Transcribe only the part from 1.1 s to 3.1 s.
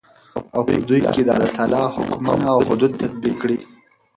كې دالله تعالى حكمونه او حدود